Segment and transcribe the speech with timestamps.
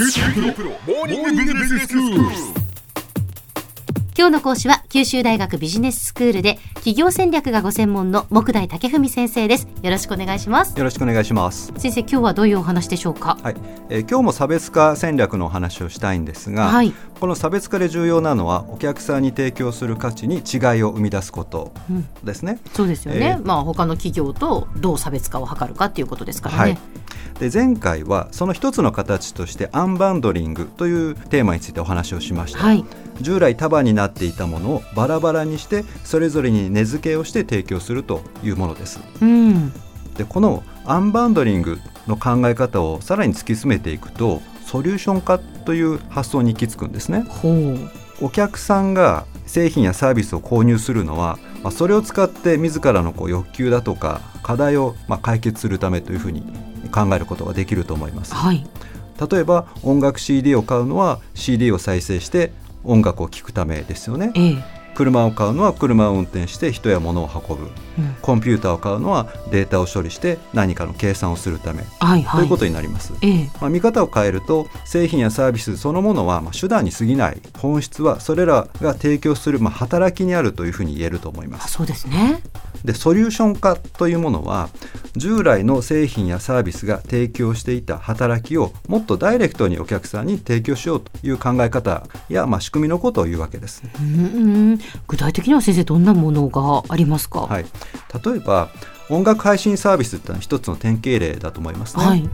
[0.00, 0.06] 今
[4.28, 9.66] 日の講師は九州大学ビジネススクールで企業戦略がご専門の木大武文先生です。
[9.82, 10.78] よろしくお願いします。
[10.78, 11.72] よろしくお願いします。
[11.78, 13.38] 先生今日はどういうお話でしょうか？
[13.42, 13.56] はい、
[13.88, 16.92] えー今日も差別化戦略のお話をしたいんですが、はい。
[17.18, 22.08] この差別化で重要なのはお客さんに提供する価値に違いを生み出すことうん。
[22.22, 22.60] ですね。
[22.72, 26.74] そうですよね、えーまあ他の企業とどう差別化を図るかっていうことですからはい。
[26.74, 26.78] ね、。
[27.38, 32.58] で前回はその一つの形としてアンバンドリングというテーマについてお話をしました。
[32.58, 32.84] はい
[33.20, 39.00] 従来束になっていたものをバラバラにしてそれぞれに根付けをして提供するというものです。
[39.20, 39.72] うん
[40.16, 47.24] でこのアンバンドリングの考え方をさらに突き詰めていくとソリューション化という発想に行き着くんですね
[48.20, 56.42] お客さんが製品やサービスを購入するのは、まあ、それを使って自らのこう欲求だとか課題をまあ解決するためというふうに
[56.88, 58.34] 考えることができると思います。
[58.34, 58.66] はい。
[59.30, 62.52] 例えば音楽 CD を買うのは CD を再生して
[62.84, 64.32] 音楽を聴くためですよね。
[64.34, 64.78] ええ。
[64.94, 67.70] 車を買うのは車を運転して人や物を運ぶ。
[67.98, 68.16] うん。
[68.20, 71.84] コンピューターを買うのはデータを処理して何かの計算をするため。
[72.00, 72.40] はいはい。
[72.40, 73.12] ということになります。
[73.22, 73.50] ええ。
[73.60, 77.40] まあ、見方を変えると製品やサービスそのものはまあ手段に過ぎない。
[77.58, 81.66] 本質はそれらが提供するまあ働きにあるというふうに言えると思います。
[81.66, 82.42] あそうですね
[82.84, 84.68] でソリューション化というものは
[85.16, 93.82] 従来の製品やサービスが提供していた働きをもっとダイレクトにお客さんに提供しようという考え方やまあ仕組みのことを言うわけです。
[94.00, 97.40] うんうん具体的には先生どんなものがありますか？
[97.40, 97.64] はい、
[98.24, 98.70] 例えば
[99.10, 102.04] 音楽配信サービスっていうのは一つの典型例だと思いますね。
[102.04, 102.28] はい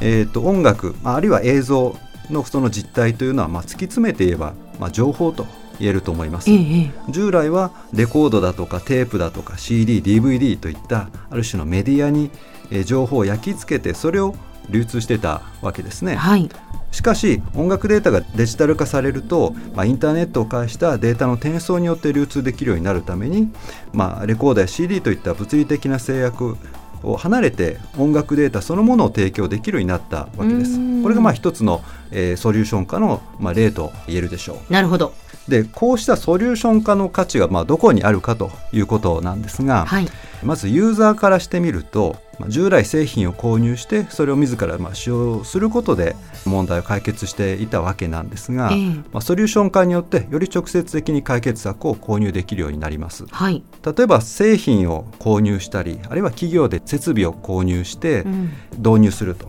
[0.00, 1.96] えー、と音楽、まああるいは映像
[2.30, 5.46] のその実態というのは、まあ、突き詰めて言えば、まあ、情報と
[5.78, 6.54] 言えると思いますえ。
[6.54, 12.30] ええ従来はレコードだとかテープだとか CD、DVD といったある種のメディアに、
[12.70, 14.34] えー情報を焼き付けてそれを
[14.70, 16.12] 流通してたわけですね。
[16.12, 16.48] えはい
[16.90, 23.52] しかし音楽データがデジタル化されると、まあ、インターネットを介したデータの転送によって流通できるようになるために、
[23.92, 26.56] まあ、レコードや CD といった物理的な制約
[27.02, 30.78] を離れて音楽データそのものを提供できるようになったわけです。
[31.02, 34.72] これがまあ一つの、えーソリューション化の、まあ、例と言えるでしょう。
[34.72, 35.12] なるほど
[35.48, 40.08] でこうしたソリューション化の価値がまあどこにあるかということなんですが、はい
[40.42, 46.16] まずユーザーからしてみると、まあ従来製品を購入してそれを自らまあ使用することで
[46.46, 48.94] 問題を解決していたわけなんですが、ええ。
[49.12, 53.26] まあ、ソリューション化によってより直接的に解決策を購入できるようになります。
[53.26, 58.50] はい、例えば製品を購入したりあるいは企業で設備を購入してうん。
[58.78, 59.48] 導入すると、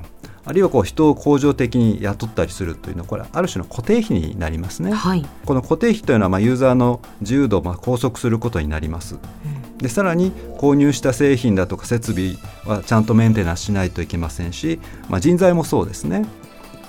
[0.49, 4.91] あるいはこう人を恒常的に雇ったりするというのはこれはある種の固定費になりますね。
[4.91, 5.25] はい。
[5.45, 9.17] この固定費というのはまあユーザーの自由度をまあ拘束することになります。
[9.79, 12.35] でさらに購入した製品だとか設備
[12.65, 14.79] はちゃんとメンテナンスしないといけませんし、
[15.09, 16.25] まあ、人材もそうですね。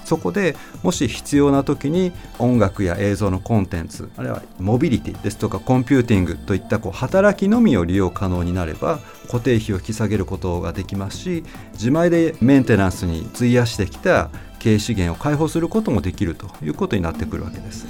[0.04, 17.86] そこでもし必要な時に音楽や映像のコンテンツあるいはモビリティですとかコンピューティングといったこう働きのみを利用可能になれば固定費を引き下げることができますし自前でメンテナンスに費やしてきた経営資源を解放することもできるということになってくるわけです。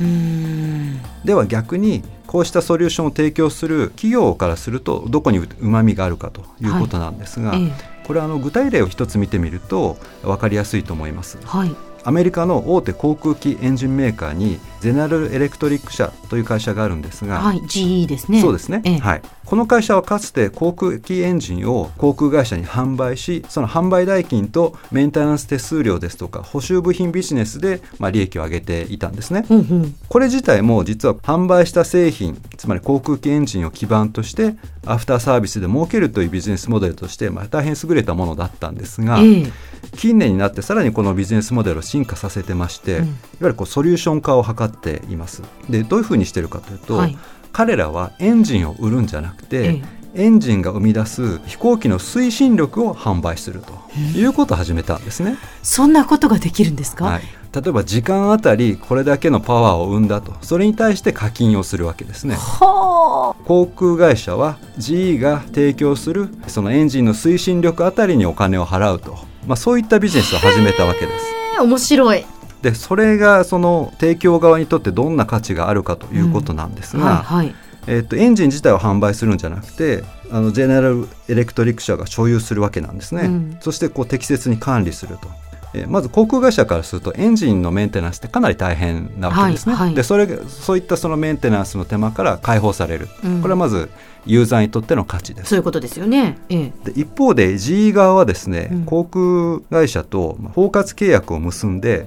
[1.25, 11.39] では逆にこうしたソリューションを提供する企業からするとどこにうまみがあるかということなんですが、ええこれはあの具体例を一つ見てみると分かりやすいと思います。
[11.45, 18.41] はいアメリカの大手航空機エンジンメーカーにゼネラルエレクトリック社という会社があるんですが、はい GE ですね。
[18.41, 18.99] そうですね、ええ。
[18.99, 29.45] はい、この会社はかつて航空機エンジンを航空会社に販売しその販売代金とメンテナンス手数料ですとか補修部品ビジネスで、まあ、利益を上げていたんですね。
[29.51, 29.95] うんうん。
[30.09, 34.55] これ自体も実は販売した製品つまり航空機エンジンを基盤として
[34.87, 39.53] アフターサービスで儲けるというビジネスモデルとして、まあ、大変優れたものだったんですが、ええ
[39.93, 43.07] 近年になってさらにこのビジネスモデルを進化させてまして、うん。
[43.07, 45.43] いわゆるこうソリューション化を図っています。
[45.69, 47.19] でどういうふうにしてるかというと、はい。
[47.53, 53.73] 彼らはエンジンを売るんじゃなくて、えエンジンが生み出す飛行機の推進力を販売すると
[54.19, 55.37] いうことを始めたんですね。
[55.63, 57.23] そんなことができるんですか、はい、
[57.55, 62.35] 例えば時間あたりこれだけのパワーを生んだとそれに対して課金をするわけですね。
[62.35, 63.45] はあ。
[63.45, 71.25] 航空会社は GE が提供するそのエンジンの推進力あたりにお金を払うと、まあ、そういったビジネスを始めたわけです。
[71.55, 72.25] ええ面白い。
[72.63, 77.55] でそれがその提供側にとってどんな価値があるかということなんですが、はいはい。
[77.87, 83.57] えっとエンジン自体を販売するんじゃなくてあのジェネラルエレクトリック社が所有するわけなんですね、うん。
[83.61, 85.29] そしてこう適切に管理すると。
[85.75, 89.75] えーまず航空会社からするとエンジンのメンテナンスってかなり大変なわけですね。
[89.75, 93.91] はいはいでそれがそういったそのメンテナンスの手間から解放される、うんこれはまず
[94.27, 95.51] ユーザーにとっての価値です。
[95.51, 96.39] そういうことですよね。
[96.51, 96.91] ええ。
[96.93, 102.07] で一方で GE 側はですね、うん航空会社とまあ包括契約を結んで、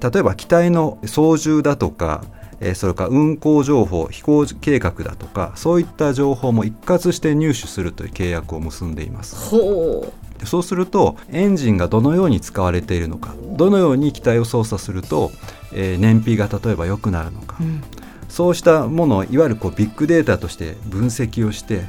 [0.00, 2.24] 例えば機体の操縦だとか
[2.60, 15.30] えーそれから運航情報飛行計画だとかそういった情報も一括して入手するという契約を結んでいますほでそうするとエンジンがどのように使われているのかどのように機体を操作すると、
[15.72, 17.82] えー燃費が例えば良くなるのか、う、うん。
[18.28, 21.82] そうしたものをいわゆるこうビッグデータとして分析をして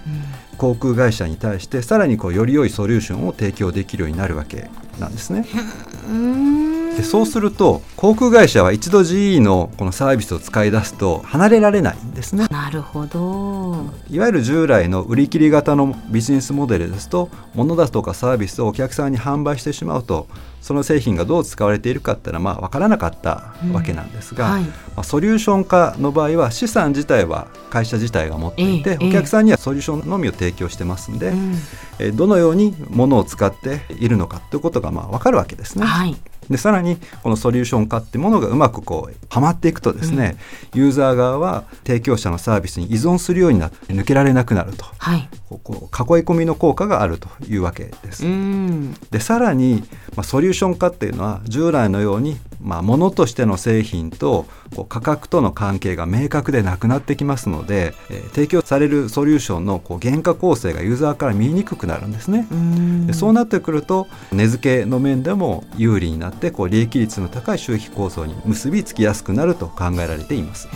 [0.58, 4.70] 航空会社に対してさらにこうより良いソリューションを提供できるようになるわけ
[5.00, 5.46] なんですね。
[6.10, 12.48] うんでそうすると航空会社は一度 GE のこのサービスを使い出すと離れられないんですね。
[12.50, 13.86] なるほど。
[14.10, 20.28] いわゆる従来の売り切り型のビジネスモデルですと物だとかサービスをお客さんに販売してしまうと
[20.62, 24.64] その製品がどう使われているかっていうのはまあ分からなかったわけなんですが、はい。
[24.64, 31.56] まあ、ソリューション化の場合は資産自体は会社自体が持っていて、ええお客さんにはソリューションのみを提供してますんで、うん。
[32.00, 35.86] えーどのように物を使っているのかということがまあ分かるわけですね。
[35.86, 36.16] はい
[36.52, 40.38] でさらにこのソリューション化ってものがうまくこうはまっていくとですね、
[40.74, 44.86] ユーザー側は提供者のサービスに依存するようになって抜けられなくなると。
[44.98, 45.30] はい。
[45.50, 48.26] こう囲い込みの効果があるというわけです。
[48.26, 48.94] うん。
[49.10, 49.84] でさらに、
[50.16, 62.48] まあ、ソリューション化っていうのは従来のように、まあ、物としての製品とこう価格との関係が明確でなくなってきますので、えー提供されるソリューションのこう原価構成がユーザーから見えにくくなるんですね。
[62.52, 70.70] うんでそうなってくると値付けの面でも有利になってこう利益率の高い収益構造に結びつきやすくなると考えられています。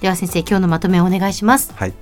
[0.00, 1.92] では先生今日のまとめをお願いしますはい、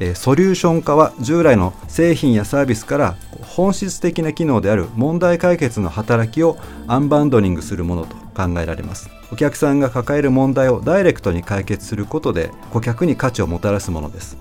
[0.00, 6.56] えーソリューション化は従来の製品やサービスから本質的な機能である問題解決の働きを
[6.86, 9.10] アンバンドリングするものと考えられます。
[9.32, 14.36] お客さんが抱える問題をダイレクトに解決することで顧客に価値をもたらすものです。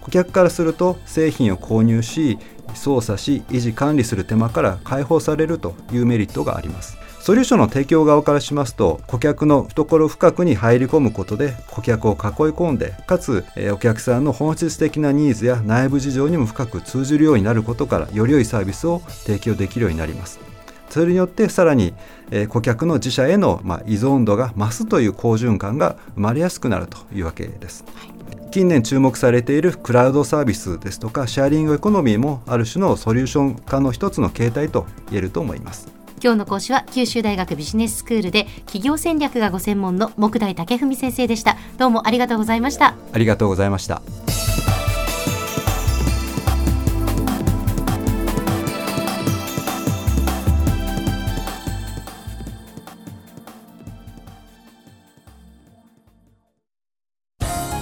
[0.00, 2.38] 顧客からすると製品を購入し
[2.74, 6.96] 操作し維持管理する手間から解放されるというメリットがあります。
[7.20, 12.18] ソリューションの提供側からしますと顧客の懐深くに入り込むことで顧客を囲い
[12.54, 20.47] 込んでかつ、えお客さんの本質的なニーズや内部事情にも深く通じるようになることからより良いサービスを提供できるようになります。
[20.90, 21.94] それによってさらに、
[22.30, 27.84] えー顧客の自社への、まあ、依存度が増すという好循環が生まれやすくなるというわけです。
[28.50, 35.88] 近年注目されているクラウドサービスですとかシェアリングエコノミーもある種のソリューション化の一つの形態と言えると思います。
[36.22, 44.27] 今日の講師は九州大学ビジネススクールで企業戦略がご専門の木大武文先生でしたどうもありがとうございましたありがとうございました。